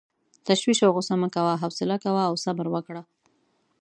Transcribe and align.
تشویش 0.47 0.79
او 0.83 0.91
غصه 0.95 1.15
مه 1.21 1.27
کوه، 1.35 1.53
حوصله 1.63 1.95
کوه 2.03 2.21
او 2.29 2.33
صبر 2.43 2.65
وکړه. 2.71 3.01